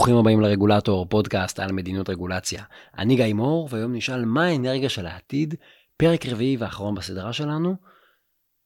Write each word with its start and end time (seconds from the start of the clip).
ברוכים 0.00 0.16
הבאים 0.16 0.40
לרגולטור, 0.40 1.06
פודקאסט 1.06 1.60
על 1.60 1.72
מדיניות 1.72 2.10
רגולציה. 2.10 2.64
אני 2.98 3.16
גיא 3.16 3.34
מור, 3.34 3.68
והיום 3.70 3.94
נשאל 3.94 4.24
מה 4.24 4.44
האנרגיה 4.44 4.88
של 4.88 5.06
העתיד, 5.06 5.54
פרק 5.96 6.26
רביעי 6.26 6.56
ואחרון 6.56 6.94
בסדרה 6.94 7.32
שלנו. 7.32 7.74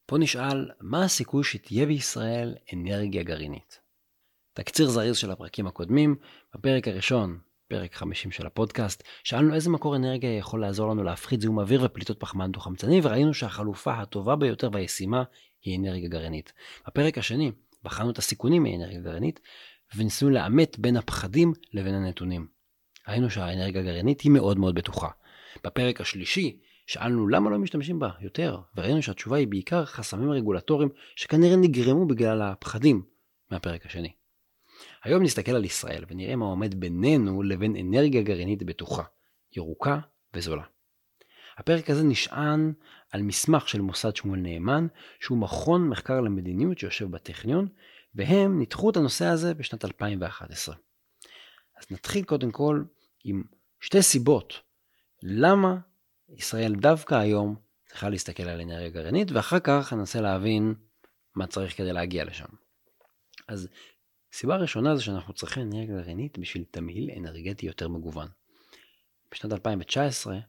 פה 0.05 0.17
נשאל, 0.17 0.69
מה 0.81 1.03
הסיכוי 1.03 1.43
שתהיה 1.43 1.85
בישראל 1.85 2.55
אנרגיה 2.73 3.23
גרעינית? 3.23 3.79
תקציר 4.53 4.89
זריז 4.89 5.17
של 5.17 5.31
הפרקים 5.31 5.67
הקודמים, 5.67 6.15
בפרק 6.55 6.87
הראשון, 6.87 7.39
פרק 7.67 7.95
50 7.95 8.31
של 8.31 8.45
הפודקאסט, 8.45 9.03
שאלנו 9.23 9.53
איזה 9.53 9.69
מקור 9.69 9.95
אנרגיה 9.95 10.37
יכול 10.37 10.61
לעזור 10.61 10.89
לנו 10.89 11.03
להפחית 11.03 11.41
זיהום 11.41 11.59
אוויר 11.59 11.81
ופליטות 11.83 12.19
פחמן 12.19 12.51
דו-חמצני, 12.51 12.99
וראינו 13.03 13.33
שהחלופה 13.33 13.93
הטובה 13.93 14.35
ביותר 14.35 14.69
והישימה 14.73 15.23
היא 15.61 15.79
אנרגיה 15.79 16.09
גרעינית. 16.09 16.53
בפרק 16.87 17.17
השני, 17.17 17.51
בחנו 17.83 18.09
את 18.09 18.17
הסיכונים 18.17 18.63
מאנרגיה 18.63 18.99
גרעינית, 18.99 19.39
וניסינו 19.95 20.31
לאמת 20.31 20.79
בין 20.79 20.97
הפחדים 20.97 21.53
לבין 21.73 21.93
הנתונים. 21.93 22.47
ראינו 23.07 23.29
שהאנרגיה 23.29 23.81
הגרעינית 23.81 24.21
היא 24.21 24.31
מאוד 24.31 24.59
מאוד 24.59 24.75
בטוחה. 24.75 25.09
בפרק 25.63 26.01
השלישי 26.01 26.59
שאלנו 26.87 27.27
למה 27.27 27.49
לא 27.49 27.57
משתמשים 27.57 27.99
בה 27.99 28.09
יותר, 28.21 28.59
וראינו 28.75 29.01
שהתשובה 29.01 29.37
היא 29.37 29.47
בעיקר 29.47 29.85
חסמים 29.85 30.31
רגולטוריים 30.31 30.89
שכנראה 31.15 31.55
נגרמו 31.55 32.05
בגלל 32.05 32.41
הפחדים 32.41 33.03
מהפרק 33.51 33.85
השני. 33.85 34.11
היום 35.03 35.23
נסתכל 35.23 35.51
על 35.51 35.65
ישראל 35.65 36.05
ונראה 36.07 36.35
מה 36.35 36.45
עומד 36.45 36.79
בינינו 36.79 37.43
לבין 37.43 37.75
אנרגיה 37.75 38.21
גרעינית 38.21 38.63
בטוחה, 38.63 39.03
ירוקה 39.55 39.99
וזולה. 40.33 40.63
הפרק 41.57 41.89
הזה 41.89 42.03
נשען 42.03 42.73
על 43.11 43.21
מסמך 43.21 43.69
של 43.69 43.81
מוסד 43.81 44.15
שמואל 44.15 44.39
נאמן, 44.39 44.87
שהוא 45.19 45.37
מכון 45.37 45.89
מחקר 45.89 46.21
למדיניות 46.21 46.77
שיושב 46.77 47.11
בטכניון, 47.11 47.67
והם 48.15 48.59
ניתחו 48.59 48.89
את 48.89 48.97
הנושא 48.97 49.25
הזה 49.25 49.53
בשנת 49.53 49.85
2011. 49.85 50.75
אז 51.77 51.85
נתחיל 51.91 52.23
קודם 52.23 52.51
כל 52.51 52.83
עם 53.23 53.43
שתי 53.79 54.01
סיבות 54.01 54.61
למה 55.23 55.77
ישראל 56.29 56.75
דווקא 56.75 57.15
היום 57.15 57.55
צריכה 57.85 58.09
להסתכל 58.09 58.43
על 58.43 58.61
אנרגיה 58.61 58.89
גרעינית, 58.89 59.31
ואחר 59.31 59.59
כך 59.59 59.93
ננסה 59.93 60.21
להבין 60.21 60.73
מה 61.35 61.47
צריך 61.47 61.77
כדי 61.77 61.93
להגיע 61.93 62.23
לשם. 62.23 62.45
אז 63.47 63.67
סיבה 64.33 64.55
ראשונה 64.55 64.95
זה 64.95 65.03
שאנחנו 65.03 65.33
צריכים 65.33 65.63
אנרגיה 65.63 65.85
גרעינית 65.85 66.37
בשביל 66.37 66.63
תמהיל 66.71 67.09
אנרגטי 67.17 67.65
יותר 67.65 67.87
מגוון. 67.87 68.27
בשנת 69.31 69.53
2019, 69.53 70.39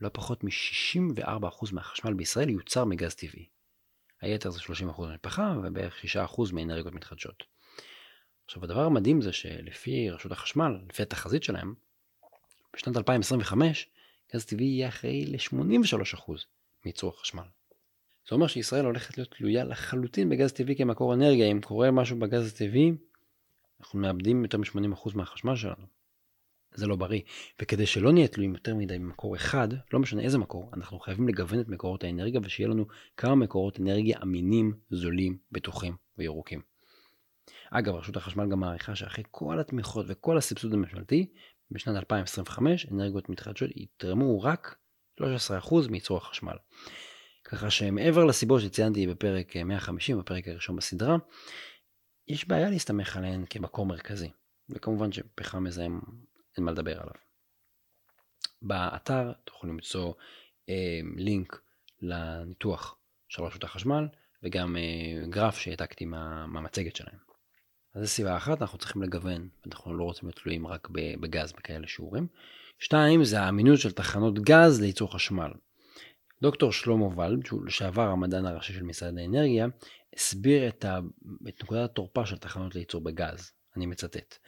לא 0.00 0.10
פחות 0.12 0.44
מ-64% 0.44 1.72
מהחשמל 1.72 2.14
בישראל 2.14 2.50
יוצר 2.50 2.84
מגז 2.84 3.14
טבעי. 3.14 3.46
היתר 4.20 4.50
זה 4.50 4.60
30% 4.60 5.02
מפחם 5.14 5.60
ובערך 5.64 6.04
6% 6.04 6.40
מאנרגיות 6.52 6.94
מתחדשות. 6.94 7.44
עכשיו 8.44 8.64
הדבר 8.64 8.84
המדהים 8.84 9.20
זה 9.20 9.32
שלפי 9.32 10.10
רשות 10.10 10.32
החשמל, 10.32 10.78
לפי 10.88 11.02
התחזית 11.02 11.42
שלהם, 11.42 11.74
בשנת 12.76 12.96
2025 12.96 13.88
גז 14.34 14.44
טבעי 14.44 14.66
יהיה 14.66 14.88
אחראי 14.88 15.26
ל-83% 15.26 16.32
מייצור 16.84 17.12
החשמל. 17.16 17.42
זה 18.28 18.34
אומר 18.34 18.46
שישראל 18.46 18.84
הולכת 18.84 19.18
להיות 19.18 19.34
תלויה 19.34 19.64
לחלוטין 19.64 20.28
בגז 20.28 20.52
טבעי 20.52 20.76
כמקור 20.76 21.14
אנרגיה. 21.14 21.46
אם 21.46 21.60
קורה 21.60 21.90
משהו 21.90 22.18
בגז 22.18 22.48
הטבעי, 22.48 22.92
אנחנו 23.80 23.98
מאבדים 23.98 24.42
יותר 24.42 24.58
מ-80% 24.58 25.10
מהחשמל 25.14 25.56
שלנו. 25.56 25.99
זה 26.74 26.86
לא 26.86 26.96
בריא. 26.96 27.20
וכדי 27.62 27.86
שלא 27.86 28.12
נהיה 28.12 28.28
תלויים 28.28 28.54
יותר 28.54 28.74
מדי 28.74 28.98
במקור 28.98 29.36
אחד, 29.36 29.68
לא 29.92 29.98
משנה 29.98 30.22
איזה 30.22 30.38
מקור, 30.38 30.70
אנחנו 30.74 31.00
חייבים 31.00 31.28
לגוון 31.28 31.60
את 31.60 31.68
מקורות 31.68 32.04
האנרגיה 32.04 32.40
ושיהיה 32.44 32.68
לנו 32.68 32.86
כמה 33.16 33.34
מקורות 33.34 33.80
אנרגיה 33.80 34.18
אמינים, 34.22 34.74
זולים, 34.90 35.38
בטוחים 35.52 35.96
וירוקים. 36.18 36.60
אגב, 37.70 37.94
רשות 37.94 38.16
החשמל 38.16 38.50
גם 38.50 38.60
מעריכה 38.60 38.94
שאחרי 38.94 39.24
כל 39.30 39.60
התמיכות 39.60 40.06
וכל 40.08 40.38
הסבסוד 40.38 40.74
הממשלתי, 40.74 41.26
בשנת 41.70 41.96
2025 41.96 42.86
אנרגיות 42.92 43.28
מתחדשות 43.28 43.70
יתרמו 43.76 44.42
רק 44.42 44.76
13% 45.20 45.24
מייצור 45.90 46.16
החשמל. 46.16 46.56
ככה 47.44 47.70
שמעבר 47.70 48.24
לסיבות 48.24 48.60
שציינתי 48.60 49.06
בפרק 49.06 49.56
150, 49.56 50.18
בפרק 50.18 50.48
הראשון 50.48 50.76
בסדרה, 50.76 51.16
יש 52.28 52.48
בעיה 52.48 52.70
להסתמך 52.70 53.16
עליהן 53.16 53.44
כמקור 53.50 53.86
מרכזי. 53.86 54.30
וכמובן 54.68 55.12
שפחם 55.12 55.64
מזהם 55.64 56.00
אין 56.56 56.64
מה 56.64 56.72
לדבר 56.72 57.00
עליו. 57.00 57.14
באתר 58.62 59.32
תוכלו 59.44 59.70
למצוא 59.70 60.14
אה, 60.68 61.00
לינק 61.16 61.60
לניתוח 62.02 62.96
של 63.28 63.42
רשות 63.42 63.64
החשמל 63.64 64.08
וגם 64.42 64.76
אה, 64.76 65.26
גרף 65.28 65.58
שהעתקתי 65.58 66.04
מה, 66.04 66.46
מהמצגת 66.46 66.96
שלהם. 66.96 67.18
אז 67.94 68.02
זו 68.02 68.08
סיבה 68.08 68.36
אחת, 68.36 68.62
אנחנו 68.62 68.78
צריכים 68.78 69.02
לגוון, 69.02 69.48
אנחנו 69.66 69.94
לא 69.94 70.04
רוצים 70.04 70.28
להיות 70.28 70.38
תלויים 70.38 70.66
רק 70.66 70.88
בגז 70.90 71.52
בכאלה 71.52 71.86
שיעורים. 71.86 72.26
שתיים, 72.78 73.24
זה 73.24 73.40
האמינות 73.40 73.78
של 73.78 73.92
תחנות 73.92 74.38
גז 74.38 74.80
לייצור 74.80 75.14
חשמל. 75.14 75.50
דוקטור 76.42 76.72
שלמה 76.72 77.20
ולד, 77.20 77.46
שהוא 77.46 77.66
לשעבר 77.66 78.08
המדען 78.08 78.46
הראשי 78.46 78.72
של 78.72 78.82
משרד 78.82 79.18
האנרגיה, 79.18 79.66
הסביר 80.16 80.68
את, 80.68 80.84
ה... 80.84 80.98
את 81.48 81.62
נקודת 81.62 81.90
התורפה 81.90 82.26
של 82.26 82.38
תחנות 82.38 82.74
לייצור 82.74 83.00
בגז. 83.00 83.52
אני 83.76 83.86
מצטט. 83.86 84.38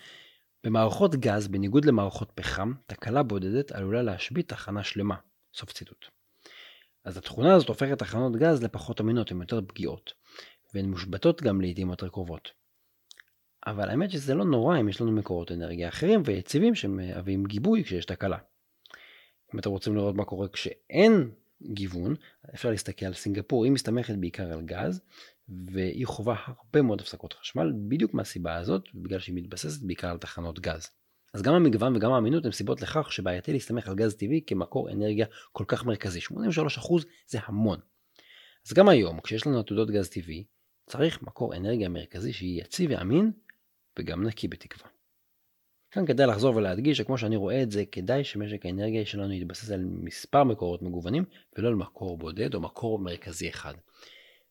במערכות 0.64 1.14
גז, 1.14 1.48
בניגוד 1.48 1.84
למערכות 1.84 2.30
פחם, 2.34 2.72
תקלה 2.86 3.22
בודדת 3.22 3.72
עלולה 3.72 4.02
להשבית 4.02 4.48
תחנה 4.48 4.84
שלמה. 4.84 5.16
סוף 5.54 5.72
ציטוט. 5.72 6.06
אז 7.04 7.16
התכונה 7.16 7.54
הזאת 7.54 7.68
הופכת 7.68 7.98
תחנות 7.98 8.36
גז 8.36 8.62
לפחות 8.62 9.00
אמינות, 9.00 9.30
הן 9.30 9.40
יותר 9.40 9.60
פגיעות, 9.66 10.12
והן 10.74 10.90
מושבתות 10.90 11.42
גם 11.42 11.60
לעיתים 11.60 11.90
יותר 11.90 12.08
קרובות. 12.08 12.50
אבל 13.66 13.90
האמת 13.90 14.10
שזה 14.10 14.34
לא 14.34 14.44
נורא 14.44 14.80
אם 14.80 14.88
יש 14.88 15.00
לנו 15.00 15.12
מקורות 15.12 15.52
אנרגיה 15.52 15.88
אחרים 15.88 16.22
ויציבים 16.24 16.74
שמהווים 16.74 17.44
גיבוי 17.44 17.84
כשיש 17.84 18.04
תקלה. 18.04 18.38
אם 19.54 19.58
אתם 19.58 19.70
רוצים 19.70 19.96
לראות 19.96 20.14
מה 20.14 20.24
קורה 20.24 20.48
כשאין 20.48 21.30
גיוון, 21.66 22.14
אפשר 22.54 22.70
להסתכל 22.70 23.06
על 23.06 23.14
סינגפור, 23.14 23.64
היא 23.64 23.72
מסתמכת 23.72 24.14
בעיקר 24.14 24.52
על 24.52 24.62
גז, 24.62 25.00
והיא 25.48 26.06
חווה 26.06 26.36
הרבה 26.46 26.82
מאוד 26.82 27.00
הפסקות 27.00 27.32
חשמל, 27.32 27.72
בדיוק 27.88 28.14
מהסיבה 28.14 28.56
הזאת, 28.56 28.84
בגלל 28.94 29.18
שהיא 29.18 29.34
מתבססת 29.34 29.82
בעיקר 29.82 30.10
על 30.10 30.18
תחנות 30.18 30.60
גז. 30.60 30.90
אז 31.34 31.42
גם 31.42 31.54
המגוון 31.54 31.96
וגם 31.96 32.12
האמינות 32.12 32.44
הם 32.44 32.52
סיבות 32.52 32.82
לכך 32.82 33.12
שבעייתי 33.12 33.52
להסתמך 33.52 33.88
על 33.88 33.94
גז 33.94 34.14
טבעי 34.14 34.40
כמקור 34.46 34.90
אנרגיה 34.90 35.26
כל 35.52 35.64
כך 35.68 35.84
מרכזי. 35.84 36.20
83% 36.20 36.32
זה 37.26 37.38
המון. 37.44 37.80
אז 38.66 38.72
גם 38.72 38.88
היום, 38.88 39.20
כשיש 39.20 39.46
לנו 39.46 39.58
עתודות 39.58 39.90
גז 39.90 40.08
טבעי, 40.08 40.44
צריך 40.86 41.22
מקור 41.22 41.56
אנרגיה 41.56 41.88
מרכזי 41.88 42.32
שיהיה 42.32 42.60
יציב 42.60 42.90
ואמין, 42.90 43.32
וגם 43.98 44.26
נקי 44.26 44.48
בתקווה. 44.48 44.90
כאן 45.92 46.06
כדאי 46.06 46.26
לחזור 46.26 46.56
ולהדגיש 46.56 46.98
שכמו 46.98 47.18
שאני 47.18 47.36
רואה 47.36 47.62
את 47.62 47.70
זה, 47.70 47.84
כדאי 47.92 48.24
שמשק 48.24 48.66
האנרגיה 48.66 49.06
שלנו 49.06 49.32
יתבסס 49.32 49.70
על 49.70 49.84
מספר 49.84 50.44
מקורות 50.44 50.82
מגוונים, 50.82 51.24
ולא 51.58 51.68
על 51.68 51.74
מקור 51.74 52.18
בודד 52.18 52.54
או 52.54 52.60
מקור 52.60 52.98
מרכזי 52.98 53.48
אחד. 53.48 53.74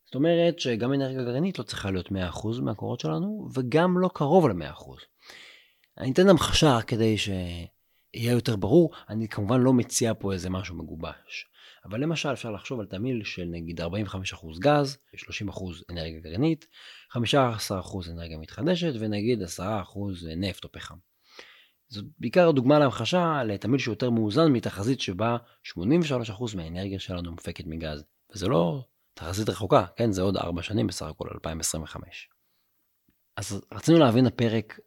זאת 0.04 0.14
אומרת 0.14 0.58
שגם 0.58 0.92
אנרגיה 0.92 1.24
גרעינית 1.24 1.58
לא 1.58 1.64
צריכה 1.64 1.90
להיות 1.90 2.08
100% 2.08 2.12
מהקורות 2.62 3.00
שלנו, 3.00 3.48
וגם 3.54 3.98
לא 3.98 4.10
קרוב 4.14 4.48
ל-100%. 4.48 4.90
אני 5.98 6.12
אתן 6.12 6.28
המחשה 6.28 6.78
כדי 6.86 7.18
שיהיה 7.18 8.32
יותר 8.32 8.56
ברור, 8.56 8.92
אני 9.08 9.28
כמובן 9.28 9.60
לא 9.60 9.72
מציע 9.72 10.12
פה 10.18 10.32
איזה 10.32 10.50
משהו 10.50 10.76
מגובש. 10.76 11.46
אבל 11.84 12.00
למשל 12.00 12.32
אפשר 12.32 12.50
לחשוב 12.50 12.80
על 12.80 12.86
תמיל 12.86 13.24
של 13.24 13.44
נגיד 13.44 13.80
45% 13.80 13.84
גז, 14.58 14.98
30% 15.16 15.22
אנרגיה 15.90 16.20
גרעינית, 16.20 16.66
15% 17.12 17.18
אנרגיה 18.10 18.38
מתחדשת 18.38 18.92
ונגיד 18.98 19.42
10% 19.42 19.58
נפט 20.36 20.64
או 20.64 20.72
פחם. 20.72 21.11
זאת 21.92 22.04
בעיקר 22.18 22.50
דוגמה 22.50 22.78
להמחשה 22.78 23.42
לתמיל 23.44 23.78
שהוא 23.78 23.92
יותר 23.92 24.10
מאוזן 24.10 24.52
מתחזית 24.52 25.00
שבה 25.00 25.36
83% 25.78 26.56
מהאנרגיה 26.56 26.98
שלנו 26.98 27.32
מופקת 27.32 27.66
מגז. 27.66 28.04
וזה 28.34 28.48
לא 28.48 28.84
תחזית 29.14 29.48
רחוקה, 29.48 29.86
כן? 29.96 30.12
זה 30.12 30.22
עוד 30.22 30.36
4 30.36 30.62
שנים 30.62 30.86
בסך 30.86 31.06
הכל, 31.06 31.28
2025. 31.34 32.28
אז 33.36 33.64
רצינו 33.72 33.98
להבין 33.98 34.26
הפרק, 34.26 34.80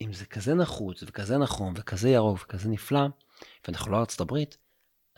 אם 0.00 0.12
זה 0.12 0.26
כזה 0.26 0.54
נחוץ 0.54 1.02
וכזה 1.02 1.38
נכון 1.38 1.74
וכזה 1.76 2.08
ירוק 2.08 2.42
וכזה 2.42 2.68
נפלא, 2.68 3.06
ואנחנו 3.66 3.92
לא 3.92 3.96
ארצות 3.96 4.20
הברית, 4.20 4.58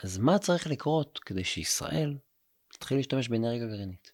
אז 0.03 0.19
מה 0.19 0.39
צריך 0.39 0.67
לקרות 0.67 1.19
כדי 1.19 1.45
שישראל 1.45 2.17
תתחיל 2.69 2.97
להשתמש 2.97 3.29
באנרגיה 3.29 3.67
גרעינית? 3.67 4.13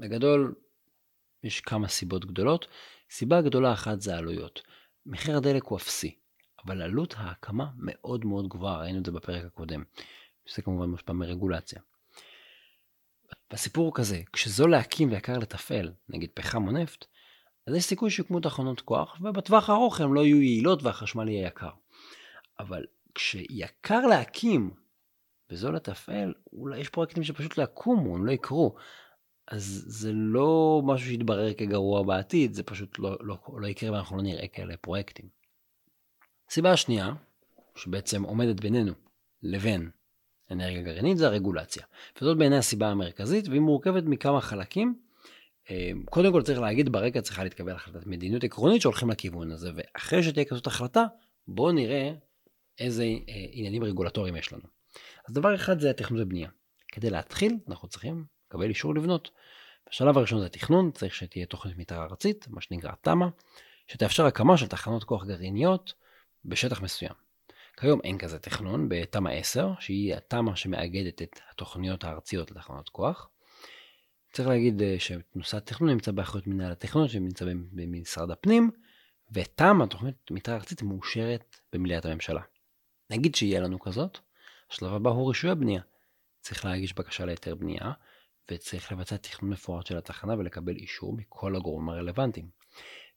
בגדול, 0.00 0.54
יש 1.42 1.60
כמה 1.60 1.88
סיבות 1.88 2.24
גדולות. 2.24 2.66
סיבה 3.10 3.42
גדולה 3.42 3.72
אחת 3.72 4.00
זה 4.00 4.14
העלויות. 4.14 4.62
מחיר 5.06 5.36
הדלק 5.36 5.64
הוא 5.64 5.78
אפסי, 5.78 6.14
אבל 6.66 6.82
עלות 6.82 7.14
ההקמה 7.16 7.66
מאוד 7.76 8.24
מאוד 8.24 8.48
גבוהה, 8.48 8.78
ראינו 8.78 8.98
את 8.98 9.06
זה 9.06 9.12
בפרק 9.12 9.44
הקודם. 9.44 9.82
שזה 10.46 10.62
כמובן 10.62 10.90
מושפע 10.90 11.12
מרגולציה. 11.12 11.80
והסיפור 13.50 13.86
הוא 13.86 13.94
כזה, 13.94 14.20
כשזול 14.32 14.70
להקים 14.70 15.10
ויקר 15.10 15.38
לתפעל, 15.38 15.92
נגיד 16.08 16.30
פחם 16.34 16.66
או 16.66 16.72
נפט, 16.72 17.06
אז 17.66 17.74
יש 17.74 17.84
סיכוי 17.84 18.10
שיוקמו 18.10 18.40
תחנות 18.40 18.80
כוח, 18.80 19.16
ובטווח 19.20 19.70
הארוך 19.70 20.00
הן 20.00 20.12
לא 20.12 20.24
יהיו 20.24 20.42
יעילות 20.42 20.82
והחשמל 20.82 21.28
יהיה 21.28 21.46
יקר. 21.46 21.70
אבל 22.60 22.84
כשיקר 23.14 24.06
להקים 24.06 24.70
וזול 25.50 25.76
לתפעל, 25.76 26.34
אולי 26.52 26.80
יש 26.80 26.88
פרויקטים 26.88 27.24
שפשוט 27.24 27.58
לא 27.58 27.62
יקומו, 27.62 28.14
הם 28.14 28.26
לא 28.26 28.32
יקרו. 28.32 28.76
אז 29.48 29.84
זה 29.86 30.12
לא 30.12 30.82
משהו 30.84 31.08
שיתברר 31.08 31.54
כגרוע 31.54 32.02
בעתיד, 32.02 32.54
זה 32.54 32.62
פשוט 32.62 32.98
לא, 32.98 33.16
לא, 33.20 33.36
לא 33.60 33.66
יקרה 33.66 33.92
ואנחנו 33.92 34.16
לא 34.16 34.22
נראה 34.22 34.48
כאלה 34.48 34.76
פרויקטים. 34.76 35.28
הסיבה 36.50 36.72
השנייה, 36.72 37.12
שבעצם 37.76 38.22
עומדת 38.22 38.60
בינינו 38.60 38.92
לבין 39.42 39.90
אנרגיה 40.50 40.82
גרעינית, 40.82 41.18
זה 41.18 41.26
הרגולציה. 41.26 41.82
וזאת 42.20 42.38
בעיניי 42.38 42.58
הסיבה 42.58 42.88
המרכזית, 42.88 43.48
והיא 43.48 43.60
מורכבת 43.60 44.04
מכמה 44.04 44.40
חלקים. 44.40 44.94
אה, 45.70 45.90
קודם 46.10 46.32
כל 46.32 46.42
צריך 46.42 46.60
להגיד, 46.60 46.92
ברקע 46.92 47.20
צריכה 47.20 47.44
להתקבל 47.44 47.72
החלטת 47.72 48.06
מדיניות 48.06 48.44
עקרונית 48.44 48.82
שהולכים 48.82 49.10
לכיוון 49.10 49.52
הזה, 49.52 49.70
ואחרי 49.74 50.22
שתהיה 50.22 50.44
כזאת 50.44 50.66
החלטה, 50.66 51.04
בואו 51.48 51.72
נראה 51.72 52.12
איזה 52.78 53.04
אה, 53.04 53.46
עניינים 53.52 53.84
רגולטוריים 53.84 54.36
יש 54.36 54.52
לנו. 54.52 54.64
אז 55.28 55.34
דבר 55.34 55.54
אחד 55.54 55.80
זה 55.80 55.90
התכנון 55.90 56.22
ובנייה. 56.22 56.48
כדי 56.88 57.10
להתחיל, 57.10 57.58
אנחנו 57.68 57.88
צריכים 57.88 58.24
לקבל 58.48 58.68
אישור 58.68 58.94
לבנות. 58.94 59.30
בשלב 59.88 60.18
הראשון 60.18 60.40
זה 60.40 60.48
תכנון, 60.48 60.90
צריך 60.90 61.14
שתהיה 61.14 61.46
תוכנית 61.46 61.78
מתאר 61.78 62.02
ארצית, 62.02 62.48
מה 62.48 62.60
שנקרא 62.60 62.92
תמ"א, 63.00 63.26
שתאפשר 63.88 64.26
הקמה 64.26 64.56
של 64.56 64.66
תחנות 64.66 65.04
כוח 65.04 65.24
גרעיניות 65.24 65.94
בשטח 66.44 66.82
מסוים. 66.82 67.12
כיום 67.80 68.00
אין 68.04 68.18
כזה 68.18 68.38
תכנון 68.38 68.88
בתמ"א 68.88 69.30
10, 69.30 69.72
שהיא 69.80 70.14
התמ"א 70.14 70.54
שמאגדת 70.54 71.22
את 71.22 71.40
התוכניות 71.50 72.04
הארציות 72.04 72.50
לתחנות 72.50 72.88
כוח. 72.88 73.28
צריך 74.32 74.48
להגיד 74.48 74.82
אה, 74.82 74.96
שנושא 74.98 75.56
התכנון 75.56 75.90
נמצא 75.90 76.12
באחריות 76.12 76.46
מנהל 76.46 76.72
התכנון 76.72 77.08
שנמצא 77.08 77.44
במשרד 77.72 78.30
הפנים, 78.30 78.70
ותמ"א, 79.32 79.86
תוכנית 79.86 80.30
מתאר 80.30 80.54
ארצית, 80.54 80.82
מאושרת 80.82 81.56
במליאת 81.72 82.04
הממשלה. 82.04 82.42
נגיד 83.10 83.34
שיהיה 83.34 83.60
לנו 83.60 83.80
כזאת, 83.80 84.18
השלב 84.70 84.94
הבא 84.94 85.10
הוא 85.10 85.28
רישוי 85.28 85.50
הבנייה. 85.50 85.82
צריך 86.40 86.64
להגיש 86.64 86.94
בקשה 86.94 87.24
להיתר 87.24 87.54
בנייה, 87.54 87.92
וצריך 88.50 88.92
לבצע 88.92 89.16
תכנון 89.16 89.52
מפורט 89.52 89.86
של 89.86 89.96
התחנה 89.96 90.34
ולקבל 90.38 90.76
אישור 90.76 91.16
מכל 91.16 91.56
הגורמים 91.56 91.88
הרלוונטיים. 91.88 92.48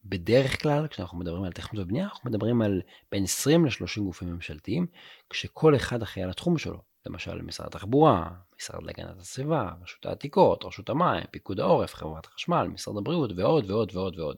בדרך 0.05 0.61
כלל, 0.61 0.87
כשאנחנו 0.87 1.17
מדברים 1.17 1.43
על 1.43 1.51
תכנון 1.51 1.83
ובנייה, 1.83 2.05
אנחנו 2.05 2.29
מדברים 2.29 2.61
על 2.61 2.81
בין 3.11 3.23
20 3.23 3.65
ל-30 3.65 4.01
גופים 4.01 4.27
ממשלתיים, 4.33 4.87
כשכל 5.29 5.75
אחד 5.75 6.01
אחראי 6.01 6.23
על 6.23 6.29
התחום 6.29 6.57
שלו. 6.57 6.81
למשל, 7.05 7.41
משרד 7.41 7.67
התחבורה, 7.67 8.29
משרד 8.59 8.83
להגנת 8.83 9.19
הסביבה, 9.19 9.71
רשות 9.81 10.05
העתיקות, 10.05 10.65
רשות 10.65 10.89
המים, 10.89 11.23
פיקוד 11.31 11.59
העורף, 11.59 11.93
חברת 11.93 12.25
החשמל, 12.25 12.67
משרד 12.73 12.97
הבריאות, 12.97 13.31
ועוד 13.37 13.71
ועוד 13.71 13.95
ועוד 13.95 14.19
ועוד. 14.19 14.37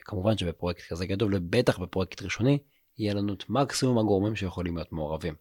וכמובן 0.00 0.38
שבפרויקט 0.38 0.82
כזה 0.88 1.06
גדול, 1.06 1.34
ובטח 1.34 1.78
בפרויקט 1.78 2.22
ראשוני, 2.22 2.58
יהיה 2.98 3.14
לנו 3.14 3.34
את 3.34 3.44
מקסימום 3.48 3.98
הגורמים 3.98 4.36
שיכולים 4.36 4.76
להיות 4.76 4.92
מעורבים. 4.92 5.34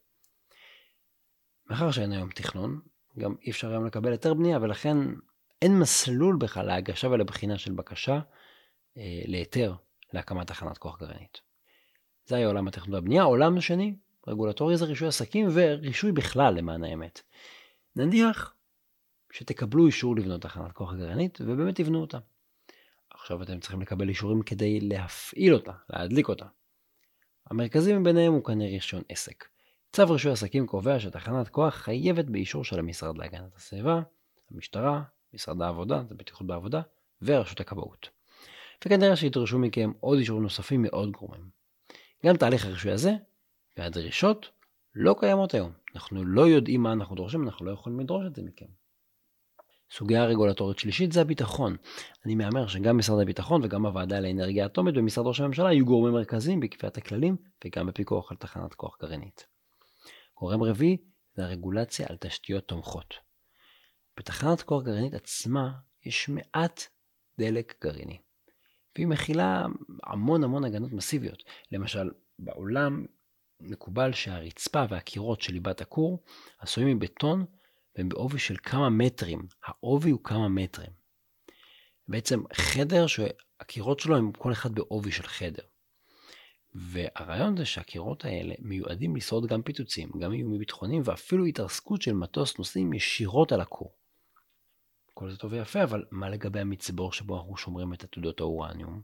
מאחר 1.70 1.92
שאין 1.92 2.12
היום 2.12 2.30
תכנון, 2.30 2.82
גם 3.20 3.36
אי 3.42 3.52
אפשר 3.52 3.70
היום 3.70 3.86
לקבל 3.86 4.12
היתר 4.12 4.34
בנייה, 4.34 4.58
ולכן 4.62 4.98
אין 5.62 5.80
מסלול 5.80 6.36
בכלל 6.36 6.66
להגשה 6.66 7.08
ולבחינה 7.08 7.58
של 7.58 7.72
בקשה 7.72 8.20
אה, 8.98 9.22
להיתר 9.26 9.76
להקמת 10.14 10.48
תחנת 10.48 10.78
כוח 10.78 11.00
גרעינית. 11.00 11.42
זה 12.26 12.36
היה 12.36 12.48
עולם 12.48 12.68
התכנון 12.68 12.94
והבנייה. 12.94 13.24
עולם 13.24 13.62
שני, 13.62 13.96
רגולטורי 14.28 14.78
זה 14.78 14.86
רישוי 14.86 15.08
עסקים 15.08 15.48
ורישוי 15.54 16.12
בכלל 16.12 16.54
למען 16.54 16.84
האמת. 16.84 17.22
נניח 17.96 18.54
שתקבלו 19.32 19.86
אישור 19.86 20.16
לבנות 20.16 20.42
תחנת 20.42 20.72
כוח 20.72 20.94
גרעינית 20.94 21.42
ובאמת 21.42 21.76
תבנו 21.76 22.02
אותה. 22.02 22.18
עכשיו 23.10 23.44
אתם 23.44 23.60
צריכים 23.60 23.82
לקבל 23.82 24.10
אישורים 24.10 24.42
כדי 24.42 24.80
להפעיל 24.80 25.54
אותה, 25.54 25.72
להדליק 25.90 26.30
אותה. 26.30 26.46
המרכזי 27.52 27.94
מביניהם 27.94 28.34
הוא 28.34 28.44
כנראה 28.44 28.72
רישיון 28.72 29.04
עסק. 29.10 29.46
צו 29.96 30.04
רישוי 30.10 30.32
עסקים 30.32 30.68
קובע 30.68 31.00
שתחנת 31.00 31.50
כוח 31.50 31.74
חייבת 31.74 32.26
באישור 32.26 32.64
של 32.64 32.80
המשרד 32.80 33.18
להגנת 33.18 33.56
הסביבה, 33.56 34.02
המשטרה, 34.52 35.04
משרד 35.34 35.62
העבודה, 35.62 36.04
זה 36.10 36.16
בטיחות 36.16 36.48
בעבודה, 36.48 36.82
ורשות 37.22 37.60
הכבאות. 37.60 38.10
וכנראה 38.86 39.16
שידרשו 39.16 39.60
מכם 39.60 39.92
עוד 40.00 40.18
אישורים 40.18 40.44
נוספים 40.44 40.82
מעוד 40.82 41.12
גורמים. 41.12 41.50
גם 42.26 42.38
תהליך 42.38 42.66
הרישוי 42.66 42.92
הזה 42.92 43.12
והדרישות 43.78 44.50
לא 44.96 45.16
קיימות 45.20 45.54
היום. 45.54 45.72
אנחנו 45.96 46.26
לא 46.26 46.48
יודעים 46.48 46.84
מה 46.84 46.92
אנחנו 46.92 47.16
דורשים, 47.16 47.44
אנחנו 47.44 47.66
לא 47.66 47.72
יכולים 47.72 48.00
לדרוש 48.00 48.26
את 48.28 48.36
זה 48.36 48.42
מכם. 48.42 48.66
סוגיה 49.92 50.26
רגולטורית 50.26 50.80
שלישית 50.80 51.12
זה 51.12 51.22
הביטחון. 51.22 51.76
אני 52.26 52.36
מהמר 52.36 52.68
שגם 52.68 52.98
משרד 52.98 53.22
הביטחון 53.22 53.62
וגם 53.64 53.86
הוועדה 53.86 54.20
לאנרגיה 54.20 54.66
אטומית 54.66 54.96
במשרד 54.96 55.28
ראש 55.28 55.40
הממשלה 55.40 55.74
יהיו 55.74 55.86
גורמים 55.86 56.14
מרכזיים 56.14 56.60
בקביעת 56.60 56.98
הכללים 56.98 57.36
וגם 57.66 57.88
בפיקוח 57.88 58.32
על 58.32 58.38
תחנת 58.38 58.74
כוח 58.74 58.98
גרעינית. 59.02 59.53
גורם 60.44 60.64
רביעי 60.64 60.98
זה 61.36 61.44
הרגולציה 61.44 62.08
על 62.10 62.18
תשתיות 62.20 62.68
תומכות. 62.68 63.14
בתחנת 64.18 64.62
כוח 64.62 64.84
גרעינית 64.84 65.14
עצמה 65.14 65.72
יש 66.06 66.30
מעט 66.30 66.84
דלק 67.40 67.84
גרעיני. 67.84 68.20
והיא 68.96 69.08
מכילה 69.08 69.66
המון 70.04 70.44
המון 70.44 70.64
הגנות 70.64 70.92
מסיביות. 70.92 71.44
למשל, 71.72 72.10
בעולם 72.40 73.06
מקובל 73.60 74.14
שהרצפה 74.14 74.84
והקירות 74.90 75.42
של 75.42 75.54
ליבת 75.54 75.82
הכור 75.82 76.24
עשויים 76.60 76.98
מבטון 76.98 77.46
והם 77.96 78.10
בעובי 78.10 78.40
של 78.40 78.56
כמה 78.64 78.90
מטרים. 78.90 79.48
העובי 79.66 80.10
הוא 80.10 80.24
כמה 80.24 80.50
מטרים. 80.50 80.92
בעצם 82.08 82.44
חדר 82.54 83.08
שהקירות 83.08 84.00
שלו 84.00 84.18
הם 84.18 84.32
כל 84.32 84.52
אחד 84.52 84.76
בעובי 84.76 85.12
של 85.12 85.24
חדר. 85.24 85.64
והרעיון 86.76 87.58
זה 87.58 87.66
שהקירות 87.66 88.26
האלה 88.26 88.56
מיועדים 88.60 89.16
לשרוד 89.16 89.46
גם 89.46 89.62
פיצוצים, 89.62 90.10
גם 90.20 90.34
איומים 90.34 90.60
ביטחוניים 90.60 91.02
ואפילו 91.06 91.46
התרסקות 91.46 92.02
של 92.02 92.14
מטוס 92.14 92.58
נוסעים 92.58 92.94
ישירות 92.94 93.52
על 93.52 93.62
הכור. 93.62 93.94
כל 95.14 95.32
זה 95.32 95.38
טוב 95.38 95.54
ויפה, 95.54 95.84
אבל 95.84 96.06
מה 96.12 96.30
לגבי 96.30 96.60
המצבור 96.60 97.14
שבו 97.14 97.38
אנחנו 97.38 97.58
שומרים 97.58 97.94
את 97.94 98.04
עתודות 98.04 98.40
האורניום? 98.40 99.02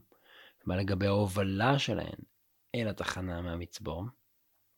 מה 0.66 0.76
לגבי 0.76 1.06
ההובלה 1.06 1.78
שלהן 1.78 2.18
אל 2.74 2.88
התחנה 2.88 3.40
מהמצבור? 3.40 4.04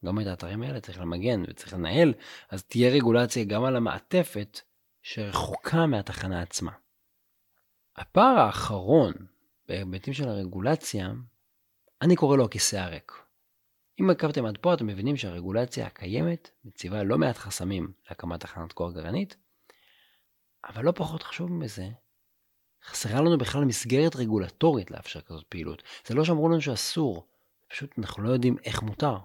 גם 0.05 0.21
את 0.21 0.27
האתרים 0.27 0.63
האלה 0.63 0.81
צריך 0.81 1.01
למגן 1.01 1.43
וצריך 1.49 1.73
לנהל, 1.73 2.15
אז 2.49 2.65
תהיה 2.65 2.91
רגולציה 2.91 3.45
גם 3.45 3.65
על 3.65 3.77
המעטפת 3.77 4.61
שרחוקה 5.03 5.87
מהתחנה 5.87 6.43
עצמה. 6.43 6.73
הפער 7.97 8.39
האחרון 8.39 9.13
בהיבטים 9.69 10.15
של 10.15 10.29
הרגולציה, 10.29 11.13
אני 12.03 12.17
קורא 12.17 12.37
לו 12.37 12.45
הכיסא 12.45 12.77
הריק. 12.77 13.13
אם 14.01 14.11
עקבתם 14.11 14.47
עד 14.47 14.59
פה 14.59 14.75
אתם 14.75 14.87
מבינים 14.87 15.17
שהרגולציה 15.17 15.87
הקיימת 15.87 16.51
מציבה 16.65 17.03
לא 17.03 17.19
מעט 17.19 17.37
חסמים 17.37 17.93
להקמת 18.11 18.41
תחנת 18.41 18.73
כוח 18.73 18.93
גרעינית, 18.93 19.37
אבל 20.65 20.85
לא 20.85 20.93
פחות 20.93 21.23
חשוב 21.23 21.53
מזה, 21.53 21.89
חסרה 22.85 23.21
לנו 23.21 23.39
בכלל 23.39 23.65
מסגרת 23.65 24.17
רגולטורית 24.17 24.91
לאפשר 24.91 25.21
כזאת 25.21 25.45
פעילות. 25.49 25.83
זה 26.07 26.15
לא 26.15 26.25
שאמרו 26.25 26.49
לנו 26.49 26.61
שאסור, 26.61 27.29
פשוט 27.69 27.99
אנחנו 27.99 28.23
לא 28.23 28.31
יודעים 28.31 28.57
איך 28.65 28.83
מותר. 28.83 29.17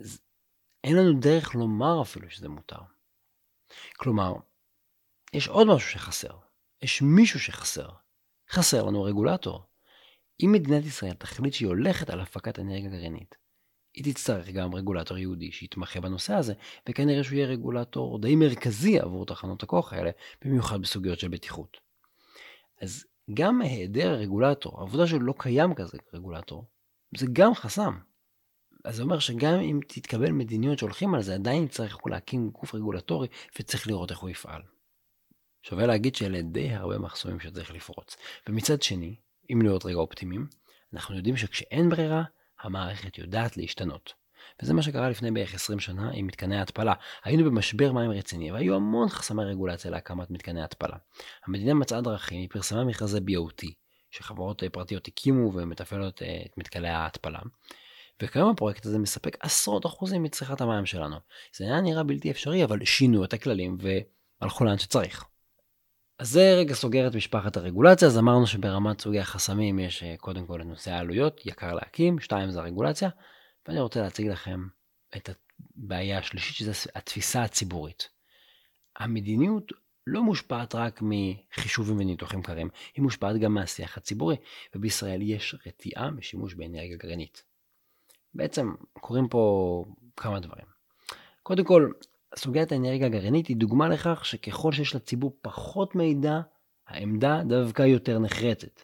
אז 0.00 0.20
אין 0.84 0.96
לנו 0.96 1.20
דרך 1.20 1.54
לומר 1.54 2.02
אפילו 2.02 2.30
שזה 2.30 2.48
מותר. 2.48 2.80
כלומר, 3.96 4.34
יש 5.32 5.48
עוד 5.48 5.66
משהו 5.66 5.90
שחסר. 5.90 6.36
יש 6.82 7.02
מישהו 7.02 7.40
שחסר. 7.40 7.88
חסר 8.50 8.82
לנו 8.82 9.02
רגולטור. 9.02 9.71
אם 10.42 10.52
מדינת 10.52 10.84
ישראל 10.84 11.12
תחליט 11.12 11.54
שהיא 11.54 11.68
הולכת 11.68 12.10
על 12.10 12.20
הפקת 12.20 12.58
אנרגיה 12.58 12.90
גרעינית, 12.90 13.34
היא 13.94 14.14
תצטרך 14.14 14.48
גם 14.48 14.74
רגולטור 14.74 15.18
יהודי 15.18 15.52
שיתמחה 15.52 16.00
בנושא 16.00 16.34
הזה, 16.34 16.54
וכנראה 16.88 17.24
שהוא 17.24 17.36
יהיה 17.36 17.46
רגולטור 17.46 18.20
די 18.20 18.36
מרכזי 18.36 19.00
עבור 19.00 19.26
תחנות 19.26 19.62
הכוח 19.62 19.92
האלה, 19.92 20.10
במיוחד 20.44 20.82
בסוגיות 20.82 21.18
של 21.18 21.28
בטיחות. 21.28 21.76
אז 22.80 23.04
גם 23.34 23.60
היעדר 23.60 24.10
הרגולטור, 24.10 24.78
העובדה 24.78 25.06
שלא 25.06 25.34
קיים 25.38 25.74
כזה 25.74 25.98
רגולטור, 26.14 26.64
זה 27.16 27.26
גם 27.32 27.54
חסם. 27.54 27.98
אז 28.84 28.96
זה 28.96 29.02
אומר 29.02 29.18
שגם 29.18 29.60
אם 29.60 29.80
תתקבל 29.88 30.32
מדיניות 30.32 30.78
שהולכים 30.78 31.14
על 31.14 31.22
זה, 31.22 31.34
עדיין 31.34 31.68
צריך 31.68 31.98
להקים 32.06 32.50
גוף 32.50 32.74
רגולטורי 32.74 33.28
וצריך 33.58 33.86
לראות 33.86 34.10
איך 34.10 34.18
הוא 34.18 34.30
יפעל. 34.30 34.62
שווה 35.62 35.86
להגיד 35.86 36.14
שאלה 36.14 36.42
די 36.42 36.74
הרבה 36.74 36.98
מחסומים 36.98 37.40
שצריך 37.40 37.70
לפרוץ. 37.70 38.16
ומצד 38.48 38.82
שני, 38.82 39.16
אם 39.50 39.62
להיות 39.62 39.84
רגע 39.84 39.96
אופטימיים, 39.96 40.46
אנחנו 40.94 41.16
יודעים 41.16 41.36
שכשאין 41.36 41.88
ברירה, 41.88 42.22
המערכת 42.62 43.18
יודעת 43.18 43.56
להשתנות. 43.56 44.12
וזה 44.62 44.74
מה 44.74 44.82
שקרה 44.82 45.10
לפני 45.10 45.30
בערך 45.30 45.54
20 45.54 45.80
שנה 45.80 46.10
עם 46.14 46.26
מתקני 46.26 46.58
ההתפלה. 46.58 46.94
היינו 47.24 47.44
במשבר 47.44 47.92
מים 47.92 48.10
רציני, 48.10 48.52
והיו 48.52 48.74
המון 48.74 49.08
חסמי 49.08 49.44
רגולציה 49.44 49.90
להקמת 49.90 50.30
מתקני 50.30 50.62
התפלה. 50.62 50.96
המדינה 51.46 51.74
מצאה 51.74 52.00
דרכים, 52.00 52.40
היא 52.40 52.48
פרסמה 52.50 52.84
מכרזי 52.84 53.18
BOT, 53.18 53.66
שחברות 54.10 54.62
פרטיות 54.72 55.08
הקימו 55.08 55.52
ומתפעלות 55.54 56.22
אה, 56.22 56.42
את 56.46 56.58
מתקני 56.58 56.88
ההתפלה. 56.88 57.40
וכיום 58.22 58.50
הפרויקט 58.50 58.86
הזה 58.86 58.98
מספק 58.98 59.36
עשרות 59.40 59.86
אחוזים 59.86 60.22
מצריכת 60.22 60.60
המים 60.60 60.86
שלנו. 60.86 61.16
זה 61.56 61.64
היה 61.64 61.80
נראה 61.80 62.02
בלתי 62.02 62.30
אפשרי, 62.30 62.64
אבל 62.64 62.84
שינו 62.84 63.24
את 63.24 63.32
הכללים 63.32 63.78
והלכו 64.40 64.64
לאן 64.64 64.78
שצריך. 64.78 65.24
אז 66.22 66.28
זה 66.28 66.54
רגע 66.58 66.74
סוגר 66.74 67.06
את 67.06 67.14
משפחת 67.14 67.56
הרגולציה, 67.56 68.08
אז 68.08 68.18
אמרנו 68.18 68.46
שברמת 68.46 69.00
סוגי 69.00 69.20
החסמים 69.20 69.78
יש 69.78 70.02
אה, 70.02 70.14
קודם 70.16 70.46
כל 70.46 70.60
את 70.60 70.66
נושא 70.66 70.90
העלויות, 70.90 71.46
יקר 71.46 71.74
להקים, 71.74 72.20
שתיים 72.20 72.50
זה 72.50 72.60
הרגולציה, 72.60 73.08
ואני 73.68 73.80
רוצה 73.80 74.02
להציג 74.02 74.28
לכם 74.28 74.66
את 75.16 75.30
הבעיה 75.76 76.18
השלישית, 76.18 76.56
שזה 76.56 76.90
התפיסה 76.94 77.42
הציבורית. 77.42 78.08
המדיניות 78.96 79.72
לא 80.06 80.22
מושפעת 80.22 80.74
רק 80.74 81.00
מחישובים 81.02 81.96
וניתוחים 81.98 82.42
קרים, 82.42 82.68
היא 82.94 83.02
מושפעת 83.02 83.36
גם 83.36 83.54
מהשיח 83.54 83.96
הציבורי, 83.96 84.36
ובישראל 84.74 85.22
יש 85.22 85.54
רתיעה 85.66 86.10
משימוש 86.10 86.54
באנרגיה 86.54 86.96
גרעינית. 86.96 87.42
בעצם 88.34 88.74
קורים 88.92 89.28
פה 89.28 89.84
כמה 90.16 90.40
דברים. 90.40 90.66
קודם 91.42 91.64
כל, 91.64 91.92
סוגיית 92.36 92.72
האנרגיה 92.72 93.06
הגרעינית 93.06 93.46
היא 93.46 93.56
דוגמה 93.56 93.88
לכך 93.88 94.24
שככל 94.24 94.72
שיש 94.72 94.94
לציבור 94.94 95.36
פחות 95.42 95.94
מידע, 95.94 96.40
העמדה 96.88 97.42
דווקא 97.48 97.82
יותר 97.82 98.18
נחרצת. 98.18 98.82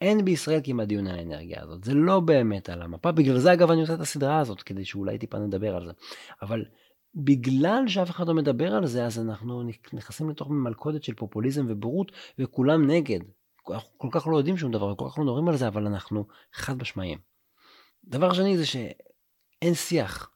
אין 0.00 0.24
בישראל 0.24 0.60
כמעט 0.64 0.88
דיון 0.88 1.06
על 1.06 1.18
האנרגיה 1.18 1.62
הזאת, 1.62 1.84
זה 1.84 1.94
לא 1.94 2.20
באמת 2.20 2.68
על 2.68 2.82
המפה, 2.82 3.12
בגלל 3.12 3.38
זה 3.38 3.52
אגב 3.52 3.70
אני 3.70 3.80
עושה 3.80 3.94
את 3.94 4.00
הסדרה 4.00 4.38
הזאת, 4.38 4.62
כדי 4.62 4.84
שאולי 4.84 5.18
טיפה 5.18 5.38
נדבר 5.38 5.76
על 5.76 5.86
זה. 5.86 5.92
אבל 6.42 6.64
בגלל 7.14 7.84
שאף 7.86 8.10
אחד 8.10 8.28
לא 8.28 8.34
מדבר 8.34 8.74
על 8.74 8.86
זה, 8.86 9.06
אז 9.06 9.18
אנחנו 9.18 9.62
נכנסים 9.92 10.30
לתוך 10.30 10.48
מלכודת 10.50 11.02
של 11.04 11.14
פופוליזם 11.14 11.66
ובורות, 11.68 12.12
וכולם 12.38 12.90
נגד. 12.90 13.20
אנחנו 13.70 13.98
כל 13.98 14.08
כך 14.10 14.26
לא 14.26 14.36
יודעים 14.36 14.56
שום 14.56 14.72
דבר, 14.72 14.94
כל 14.94 15.06
כך 15.10 15.18
לא 15.18 15.24
מדברים 15.24 15.48
על 15.48 15.56
זה, 15.56 15.68
אבל 15.68 15.86
אנחנו 15.86 16.26
חד 16.52 16.82
משמעיים. 16.82 17.18
דבר 18.04 18.32
שני 18.32 18.56
זה 18.56 18.66
שאין 18.66 19.74
שיח. 19.74 20.33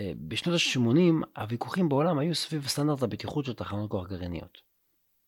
אה, 0.00 0.12
בשנות 0.28 0.54
ה-80 0.54 1.40
הוויכוחים 1.40 1.88
בעולם 1.88 2.18
היו 2.18 2.34
סביב 2.34 2.68
סטנדרט 2.68 3.02
הבטיחות 3.02 3.44
של 3.44 3.54
תחנות 3.54 3.90
כוח 3.90 4.08
גרעיניות. 4.08 4.58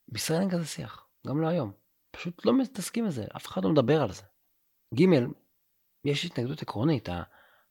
בישראל 0.09 0.41
אין 0.41 0.51
כזה 0.51 0.67
שיח, 0.67 1.07
גם 1.27 1.41
לא 1.41 1.47
היום. 1.47 1.73
פשוט 2.11 2.47
לא 2.47 2.59
מתעסקים 2.59 3.07
בזה, 3.07 3.25
אף 3.37 3.47
אחד 3.47 3.65
לא 3.65 3.71
מדבר 3.71 4.03
על 4.03 4.13
זה. 4.13 4.23
ג', 4.95 5.05
יש 6.05 6.25
התנגדות 6.25 6.63
עקרונית. 6.63 7.09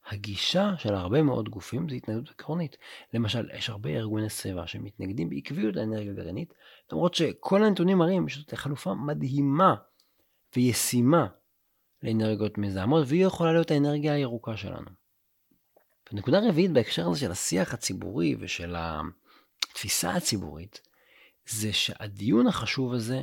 הגישה 0.06 0.72
של 0.78 0.94
הרבה 0.94 1.22
מאוד 1.22 1.48
גופים 1.48 1.88
זה 1.88 1.94
התנגדות 1.94 2.30
עקרונית. 2.30 2.76
למשל, 3.14 3.50
יש 3.54 3.70
הרבה 3.70 3.90
ארגוני 3.90 4.30
סביבה 4.30 4.66
שמתנגדים 4.66 5.30
בעקביות 5.30 5.76
לאנרגיה 5.76 6.12
גרעינית, 6.12 6.54
למרות 6.92 7.14
שכל 7.14 7.64
הנתונים 7.64 7.98
מראים 7.98 8.28
שזאת 8.28 8.54
חלופה 8.54 8.94
מדהימה 8.94 9.74
וישימה 10.56 11.26
לאנרגיות 12.02 12.58
מזהמות, 12.58 13.04
והיא 13.06 13.26
יכולה 13.26 13.52
להיות 13.52 13.70
האנרגיה 13.70 14.14
הירוקה 14.14 14.56
שלנו. 14.56 15.01
ונקודה 16.12 16.48
רביעית 16.48 16.70
בהקשר 16.70 17.08
הזה 17.08 17.20
של 17.20 17.30
השיח 17.30 17.74
הציבורי 17.74 18.36
ושל 18.40 18.74
התפיסה 18.78 20.10
הציבורית, 20.10 20.80
זה 21.46 21.72
שהדיון 21.72 22.46
החשוב 22.46 22.92
הזה 22.92 23.22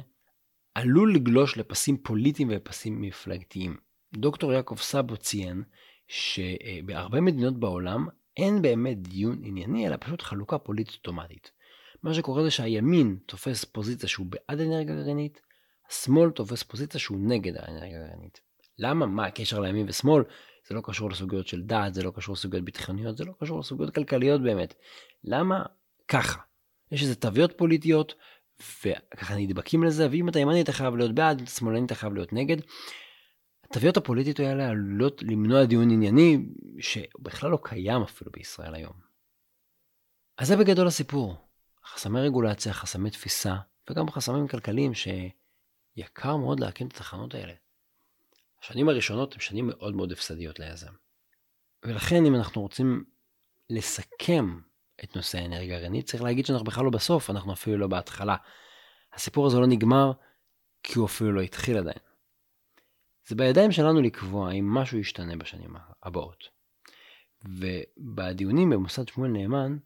עלול 0.75 1.15
לגלוש 1.15 1.57
לפסים 1.57 1.97
פוליטיים 1.97 2.51
ופסים 2.51 3.01
מפלגתיים. 3.01 3.77
דוקטור 4.13 4.53
יעקב 4.53 4.77
סאבו 4.77 5.17
ציין 5.17 5.63
שבהרבה 6.07 7.21
מדינות 7.21 7.59
בעולם 7.59 8.07
אין 8.37 8.61
באמת 8.61 9.01
דיון 9.01 9.41
ענייני, 9.43 9.87
אלא 9.87 9.95
פשוט 9.99 10.21
חלוקה 10.21 10.57
פוליטית 10.57 10.93
אוטומטית. 10.93 11.51
מה 12.03 12.13
שקורה 12.13 12.43
זה 12.43 12.51
שהימין 12.51 13.17
תופס 13.25 13.65
פוזיציה 13.65 14.09
שהוא 14.09 14.25
בעד 14.25 14.59
אנרגיה 14.59 14.95
גרעינית, 14.95 15.41
השמאל 15.89 16.29
תופס 16.29 16.63
פוזיציה 16.63 16.99
שהוא 16.99 17.17
נגד 17.21 17.57
האנרגיה 17.57 18.03
הגרעינית. 18.03 18.41
למה? 18.79 19.05
מה 19.05 19.25
הקשר 19.25 19.59
לימין 19.59 19.85
ושמאל? 19.89 20.23
זה 20.67 20.75
לא 20.75 20.81
קשור 20.83 21.09
לסוגיות 21.09 21.47
של 21.47 21.61
דת, 21.61 21.93
זה 21.93 22.03
לא 22.03 22.11
קשור 22.15 22.33
לסוגיות 22.33 22.63
ביטחוניות, 22.63 23.17
זה 23.17 23.25
לא 23.25 23.33
קשור 23.39 23.59
לסוגיות 23.59 23.95
כלכליות 23.95 24.41
באמת. 24.41 24.73
למה? 25.23 25.63
ככה. 26.07 26.39
יש 26.91 27.03
איזה 27.03 27.15
תוויות 27.15 27.57
פוליטיות, 27.57 28.13
וככה 28.85 29.35
נדבקים 29.35 29.83
לזה, 29.83 30.07
ואם 30.11 30.29
אתה 30.29 30.39
ימני 30.39 30.61
אתה 30.61 30.71
חייב 30.71 30.95
להיות 30.95 31.15
בעד, 31.15 31.41
אתה 31.41 31.51
שמאלני 31.51 31.85
אתה 31.85 31.95
חייב 31.95 32.13
להיות 32.13 32.33
נגד. 32.33 32.57
התוויות 33.63 33.97
הפוליטיות 33.97 34.39
האלה 34.39 34.69
עלולות 34.69 35.23
למנוע 35.23 35.65
דיון 35.65 35.91
ענייני 35.91 36.37
שבכלל 36.79 37.51
לא 37.51 37.59
קיים 37.63 38.01
אפילו 38.01 38.31
בישראל 38.31 38.75
היום. 38.75 38.93
אז 40.37 40.47
זה 40.47 40.57
בגדול 40.57 40.87
הסיפור. 40.87 41.35
חסמי 41.85 42.19
רגולציה, 42.19 42.73
חסמי 42.73 43.09
תפיסה, 43.09 43.55
וגם 43.89 44.11
חסמים 44.11 44.47
כלכליים 44.47 44.91
שיקר 44.93 46.37
מאוד 46.37 46.59
להקים 46.59 46.87
את 46.87 46.91
התחנות 46.91 47.33
האלה. 47.33 47.53
השנים 48.63 48.89
הראשונות 48.89 49.33
הן 49.33 49.39
שנים 49.39 49.67
מאוד 49.67 49.95
מאוד 49.95 50.11
הפסדיות 50.11 50.59
ליזם. 50.59 50.91
ולכן 51.83 52.25
אם 52.25 52.35
אנחנו 52.35 52.61
רוצים 52.61 53.03
לסכם 53.69 54.59
את 55.03 55.15
נושא 55.15 55.37
האנרגיה 55.37 55.75
הגרעינית, 55.75 56.05
צריך 56.05 56.23
להגיד 56.23 56.45
שאנחנו 56.45 56.65
בכלל 56.65 56.85
לא 56.85 56.89
בסוף, 56.89 57.29
אנחנו 57.29 57.53
אפילו 57.53 57.77
לא 57.77 57.87
בהתחלה. 57.87 58.35
הסיפור 59.13 59.47
הזה 59.47 59.59
לא 59.59 59.67
נגמר 59.67 60.11
כי 60.83 60.99
הוא 60.99 61.05
אפילו 61.05 61.31
לא 61.31 61.41
התחיל 61.41 61.77
עדיין. 61.77 61.99
זה 63.27 63.35
בידיים 63.35 63.71
שלנו 63.71 64.01
לקבוע 64.01 64.51
אם 64.51 64.73
משהו 64.73 64.97
ישתנה 64.97 65.35
בשנים 65.35 65.75
הבאות. 66.03 66.49
ובדיונים 67.45 68.69
במוסד 68.69 69.07
שמואל 69.07 69.31
נאמן, 69.31 69.77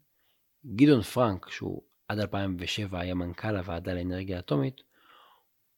גדעון 0.66 1.02
פרנק, 1.02 1.50
שהוא 1.50 1.82
עד 2.08 2.18
2007 2.18 3.00
היה 3.00 3.14
מנכ"ל 3.14 3.56
הוועדה 3.56 3.94
לאנרגיה 3.94 4.38
אטומית, 4.38 4.82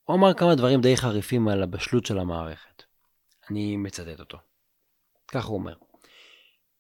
הוא 0.05 0.17
אמר 0.17 0.35
כמה 0.35 0.55
דברים 0.55 0.81
די 0.81 0.97
חריפים 0.97 1.49
על 1.49 1.63
הבשלות 1.63 2.07
של 2.07 2.19
המערכת. 2.19 2.83
אני 3.51 3.77
מצטט 3.77 4.21
אותו. 4.21 4.39
כך 5.29 5.45
הוא 5.45 5.59
אומר: 5.59 5.75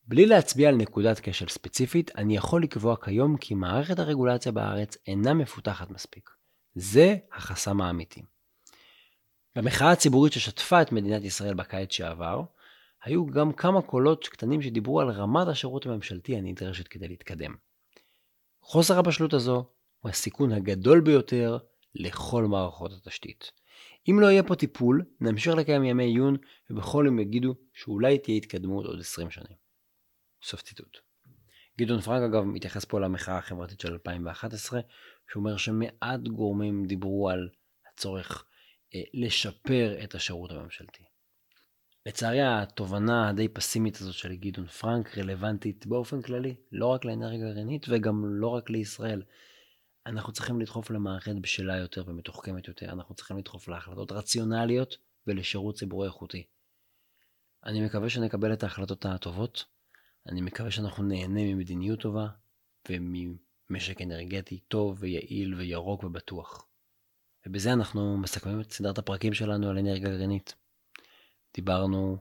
בלי 0.05 0.27
להצביע 0.27 0.69
על 0.69 0.77
נקודת 0.77 1.21
כשל 1.23 1.49
ספציפית, 1.49 2.11
אני 2.17 2.37
יכול 2.37 2.63
לקבוע 2.63 2.97
כיום 3.05 3.37
כי 3.37 3.55
מערכת 3.55 3.99
הרגולציה 3.99 4.53
בארץ 4.53 4.97
אינה 5.07 5.35
מפותחת 5.35 5.91
מספיק. 5.91 6.31
זה 6.75 7.17
החסם 7.33 7.81
האמיתי. 7.81 8.23
במחאה 9.57 9.93
הציבורית 9.93 10.33
ששטפה 10.33 10.83
את 10.83 10.93
מדינת 10.93 11.25
ישראל 11.25 11.55
בקיץ 11.55 11.93
שעבר, 11.93 12.43
היו 13.05 13.27
גם 13.27 13.53
כמה 13.53 13.83
קולות 13.83 14.29
קטנים 14.29 14.63
שדיברו 14.63 15.01
על 15.01 15.11
רמת 15.11 15.49
השירות 15.49 15.87
הממשלתי 15.87 16.37
הנדרשת 16.37 16.89
כדי 16.89 17.09
להתקדם. 17.09 17.55
חוסר 18.61 18.99
הבשלות 18.99 19.33
הזו 19.33 19.65
הוא 20.01 20.11
הסיכון 20.11 20.53
הגדול 20.53 21.01
ביותר 21.01 21.59
לכל 21.95 22.45
מערכות 22.45 22.93
התשתית. 22.93 23.53
אם 24.11 24.21
לא 24.21 24.27
יהיה 24.27 24.43
פה 24.43 24.55
טיפול, 24.55 25.05
נמשיך 25.21 25.55
לקיים 25.55 25.85
ימי 25.85 26.05
עיון, 26.05 26.37
ובכל 26.71 27.05
יום 27.07 27.19
יגידו 27.19 27.55
שאולי 27.73 28.19
תהיה 28.19 28.37
התקדמות 28.37 28.87
עוד 28.87 29.01
20 29.01 29.31
שנים. 29.31 29.57
סוף 30.43 30.63
ציטוט. 30.63 30.99
גדעון 31.79 32.01
פרנק 32.01 32.23
אגב 32.31 32.45
מתייחס 32.45 32.85
פה 32.85 33.01
למחאה 33.01 33.39
החברתית 33.39 33.81
של 33.81 33.93
2011, 33.93 34.81
שאומר 35.33 35.57
שמעט 35.57 36.21
גורמים 36.21 36.87
דיברו 36.87 37.31
על 37.31 37.49
הצורך 37.93 38.45
אה, 38.95 39.01
לשפר 39.15 40.05
את 40.05 40.15
השירות 40.15 40.51
הממשלתי. 40.51 41.03
לצערי 42.07 42.43
התובנה 42.43 43.29
הדי 43.29 43.49
פסימית 43.49 43.97
הזאת 43.97 44.15
של 44.15 44.37
גדעון 44.37 44.67
פרנק 44.67 45.19
רלוונטית 45.19 45.87
באופן 45.87 46.23
כללי, 46.23 46.55
לא 46.73 46.87
רק 46.87 47.05
לאנרגיה 47.05 47.39
גרעינית 47.39 47.87
וגם 47.89 48.25
לא 48.27 48.49
רק 48.49 48.71
לישראל. 48.71 49.23
אנחנו 50.07 50.33
צריכים 50.33 50.61
לדחוף 50.61 50.91
למערכת 50.91 51.35
בשלה 51.41 51.77
יותר 51.77 52.05
ומתוחכמת 52.07 52.69
יותר, 52.69 52.93
אנחנו 52.93 53.15
צריכים 53.15 53.39
לדחוף 53.39 53.69
להחלטות 53.69 54.13
רציונליות 54.13 54.99
ולשירות 55.27 55.75
ציבורי 55.77 56.07
איכותי. 56.07 56.47
אני 57.65 57.85
מקווה 57.85 58.11
שנקבל 58.11 58.53
את 58.53 58.63
ההחלטות 58.63 59.07
הטובות, 59.07 59.65
אני 60.29 60.41
מקווה 60.41 60.71
שאנחנו 60.71 61.05
נהנה 61.05 61.45
ממדיניות 61.45 62.01
טובה 62.01 62.29
וממשק 62.89 64.03
אנרגטי 64.03 64.59
טוב 64.59 64.97
ויעיל 65.01 65.55
וירוק 65.55 66.05
ובטוח. 66.05 66.67
ובזה 67.47 67.73
אנחנו 67.73 68.17
מסכמים 68.17 68.61
את 68.61 68.73
סדרת 68.73 68.99
הפרקים 68.99 69.35
שלנו 69.35 69.71
על 69.71 69.79
אנרגיה 69.79 70.11
גרעינית. 70.11 70.55
דיברנו 71.55 72.19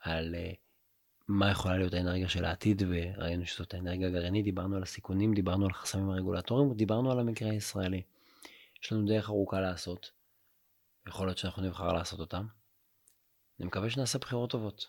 על 0.00 0.34
uh, 0.34 0.65
מה 1.28 1.50
יכולה 1.50 1.78
להיות 1.78 1.94
האנרגיה 1.94 2.28
של 2.28 2.44
העתיד, 2.44 2.82
וראינו 2.88 3.46
שזאת 3.46 3.74
האנרגיה 3.74 4.08
הגרעינית, 4.08 4.44
דיברנו 4.44 4.76
על 4.76 4.82
הסיכונים, 4.82 5.34
דיברנו 5.34 5.64
על 5.64 5.70
החסמים 5.70 6.10
הרגולטוריים, 6.10 6.70
ודיברנו 6.70 7.12
על 7.12 7.20
המקרה 7.20 7.50
הישראלי. 7.50 8.02
יש 8.82 8.92
לנו 8.92 9.06
דרך 9.06 9.28
ארוכה 9.28 9.60
לעשות, 9.60 10.10
יכול 11.08 11.26
להיות 11.26 11.38
שאנחנו 11.38 11.62
נבחר 11.62 11.92
לעשות 11.92 12.20
אותם. 12.20 12.46
אני 13.60 13.66
מקווה 13.66 13.90
שנעשה 13.90 14.18
בחירות 14.18 14.50
טובות. 14.50 14.88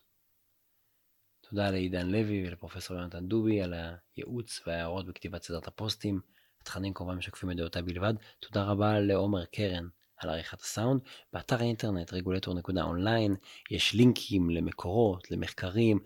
תודה 1.50 1.72
לעידן 1.72 2.08
לוי 2.08 2.48
ולפרופסור 2.48 2.98
יונתן 2.98 3.27
דובי 3.27 3.62
על 3.62 3.74
הייעוץ 3.74 4.62
וההערות 4.67 5.06
בכתיבת 5.06 5.44
סדרת 5.44 5.67
הפוסטים. 5.67 6.22
התכנים 6.62 6.94
כמובן 6.94 7.15
משקפים 7.15 7.51
את 7.51 7.58
דעותיי 7.58 7.82
בלבד. 7.82 8.13
תודה 8.39 8.63
רבה 8.63 9.00
לעומר 9.00 9.46
קרן 9.46 9.88
על 10.17 10.29
עריכת 10.29 10.62
הסאונד. 10.62 11.01
באתר 11.34 11.56
האינטרנט 11.60 12.13
רגולטור.אונליין 12.13 13.36
יש 13.72 13.94
לינקים 13.94 14.50
למקורות, 14.50 15.32
למחקרים, 15.32 16.00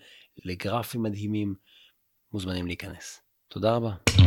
לגרפים 0.45 1.03
מדהימים. 1.03 1.55
מוזמנים 2.33 2.67
להיכנס. 2.67 3.21
תודה 3.47 3.75
רבה. 3.75 4.20